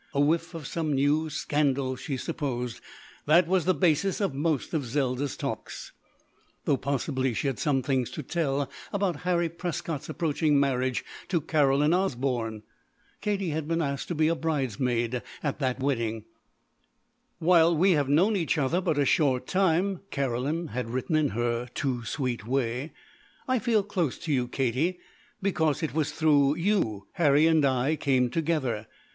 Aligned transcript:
A 0.15 0.19
whiff 0.19 0.55
of 0.55 0.65
some 0.65 0.93
new 0.93 1.29
scandal, 1.29 1.95
she 1.95 2.17
supposed. 2.17 2.81
That 3.27 3.45
was 3.47 3.65
the 3.65 3.75
basis 3.75 4.19
of 4.19 4.33
most 4.33 4.73
of 4.73 4.83
Zelda's 4.83 5.37
"talks." 5.37 5.91
Though 6.65 6.77
possibly 6.77 7.35
she 7.35 7.45
had 7.45 7.59
some 7.59 7.83
things 7.83 8.09
to 8.13 8.23
tell 8.23 8.67
about 8.91 9.17
Harry 9.27 9.47
Prescott's 9.47 10.09
approaching 10.09 10.59
marriage 10.59 11.05
to 11.27 11.39
Caroline 11.39 11.93
Osborne. 11.93 12.63
Katie 13.21 13.49
had 13.51 13.67
been 13.67 13.79
asked 13.79 14.07
to 14.07 14.15
be 14.15 14.27
a 14.27 14.33
bridesmaid 14.33 15.21
at 15.43 15.59
that 15.59 15.79
wedding. 15.79 16.25
"While 17.37 17.77
we 17.77 17.91
have 17.91 18.09
known 18.09 18.35
each 18.35 18.57
other 18.57 18.81
but 18.81 18.97
a 18.97 19.05
short 19.05 19.45
time," 19.45 19.99
Caroline 20.09 20.69
had 20.69 20.89
written 20.89 21.15
in 21.15 21.27
her 21.27 21.67
too 21.75 22.03
sweet 22.05 22.47
way, 22.47 22.91
"I 23.47 23.59
feel 23.59 23.83
close 23.83 24.17
to 24.21 24.33
you, 24.33 24.47
Katie, 24.47 24.97
because 25.43 25.83
it 25.83 25.93
was 25.93 26.11
through 26.11 26.55
you 26.55 27.05
Harry 27.11 27.45
and 27.45 27.63
I 27.63 27.95
came 27.97 28.31
together. 28.31 28.87